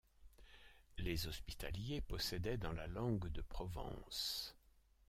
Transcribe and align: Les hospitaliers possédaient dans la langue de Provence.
Les 0.97 1.27
hospitaliers 1.27 2.01
possédaient 2.01 2.57
dans 2.57 2.73
la 2.73 2.87
langue 2.87 3.27
de 3.31 3.41
Provence. 3.43 4.57